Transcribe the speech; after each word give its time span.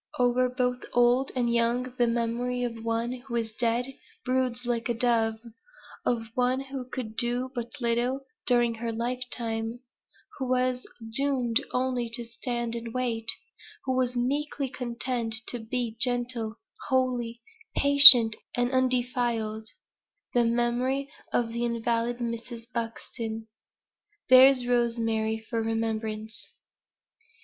Over 0.17 0.49
both 0.49 0.83
old 0.93 1.31
and 1.35 1.53
young 1.53 1.93
the 1.99 2.07
memory 2.07 2.63
of 2.63 2.83
one 2.83 3.11
who 3.11 3.35
is 3.35 3.53
dead 3.53 3.93
broods 4.25 4.65
like 4.65 4.89
a 4.89 4.95
dove 4.95 5.35
of 6.07 6.31
one 6.33 6.59
who 6.59 6.89
could 6.89 7.15
do 7.15 7.51
but 7.53 7.79
little 7.79 8.21
during 8.47 8.73
her 8.73 8.91
lifetime 8.91 9.79
who 10.39 10.49
was 10.49 10.87
doomed 11.15 11.63
only 11.71 12.09
to 12.15 12.25
"stand 12.25 12.73
and 12.73 12.95
wait" 12.95 13.29
who 13.85 13.95
was 13.95 14.15
meekly 14.15 14.69
content 14.69 15.35
to 15.49 15.59
be 15.59 15.95
gentle, 16.01 16.55
holy, 16.89 17.43
patient, 17.75 18.35
and 18.55 18.71
undefiled 18.71 19.69
the 20.33 20.43
memory 20.43 21.11
of 21.31 21.49
the 21.49 21.63
invalid 21.63 22.17
Mrs. 22.17 22.63
Buxton. 22.73 23.49
"THERE'S 24.29 24.65
ROSEMARY 24.65 25.45
FOR 25.47 25.61
REMEMBRANCE." 25.61 26.49